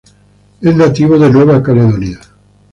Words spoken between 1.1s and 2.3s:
de Nueva Caledonia.